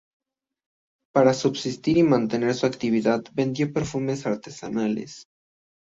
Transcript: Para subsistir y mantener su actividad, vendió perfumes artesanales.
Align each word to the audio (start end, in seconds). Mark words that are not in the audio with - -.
Para 1.13 1.31
subsistir 1.35 1.95
y 1.99 2.01
mantener 2.01 2.55
su 2.55 2.65
actividad, 2.65 3.23
vendió 3.35 3.71
perfumes 3.71 4.25
artesanales. 4.25 5.27